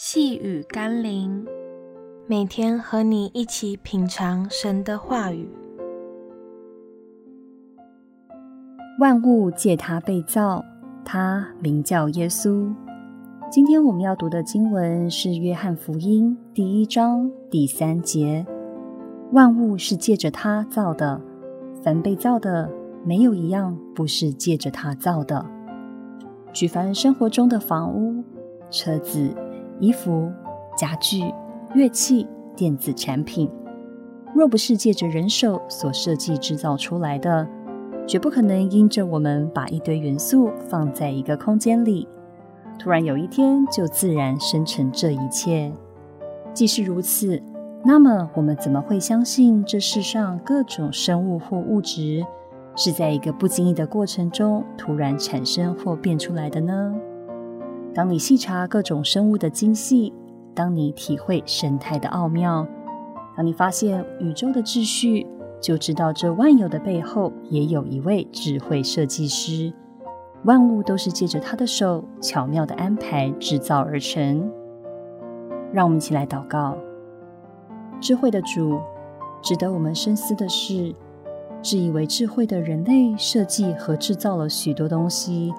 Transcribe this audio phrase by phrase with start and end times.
[0.00, 1.44] 细雨甘霖，
[2.28, 5.50] 每天和你一起品尝神的话语。
[9.00, 10.64] 万物借他被造，
[11.04, 12.72] 他名叫耶稣。
[13.50, 18.46] 今天我们要读的经文是《约翰福音》第一章第三节：
[19.32, 21.20] 万物是借着他造的，
[21.82, 22.70] 凡被造的，
[23.04, 25.44] 没有一样不是借着他造的。
[26.52, 28.22] 举凡生活中的房屋、
[28.70, 29.34] 车子。
[29.80, 30.32] 衣服、
[30.76, 31.22] 家具、
[31.74, 33.50] 乐器、电子产品，
[34.34, 37.48] 若不是借着人手所设计制造出来的，
[38.06, 42.08] 绝不可能因着我们把一堆元素放在一个空间里，
[42.78, 45.72] 突然有一天就自然生成这一切。
[46.54, 47.40] 既是如此，
[47.84, 52.24] 那么我们怎么会相信这世上各种生物或物质
[52.74, 56.94] 是在一个不经意的过程中突然产生或变出来的呢？
[57.94, 60.12] 当你细查各种生物的精细，
[60.54, 62.66] 当你体会生态的奥妙，
[63.36, 65.26] 当你发现宇宙的秩序，
[65.60, 69.72] 就知道这万有的背后也有一位智慧设计师。
[70.44, 74.48] 万物都是借着他的手巧妙的安排制造而成。
[75.72, 76.76] 让我们一起来祷告：
[78.00, 78.78] 智慧的主，
[79.42, 80.94] 值得我们深思的是，
[81.60, 85.52] 自以为智慧的人类设计和制造了许多东西。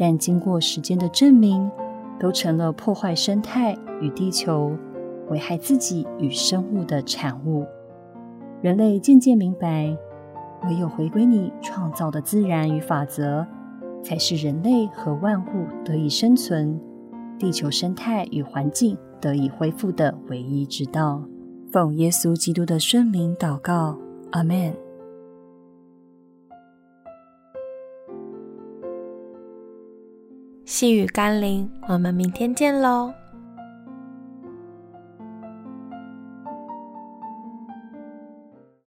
[0.00, 1.70] 但经过时间的证明，
[2.18, 4.74] 都成了破坏生态与地球、
[5.28, 7.66] 危害自己与生物的产物。
[8.62, 9.94] 人类渐渐明白，
[10.64, 13.46] 唯有回归你创造的自然与法则，
[14.02, 16.80] 才是人类和万物得以生存、
[17.38, 21.22] 地球生态与环境得以恢复的唯一之道。
[21.70, 23.98] 奉耶稣基督的圣名祷告，
[24.30, 24.72] 阿门。
[30.70, 33.12] 细雨甘霖，我们明天见喽。